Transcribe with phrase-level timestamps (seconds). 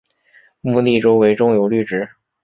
[0.61, 2.09] 墓地周围种有绿植。